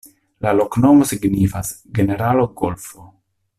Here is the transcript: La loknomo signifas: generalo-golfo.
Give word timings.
La 0.45 0.53
loknomo 0.59 1.09
signifas: 1.09 1.71
generalo-golfo. 1.99 3.09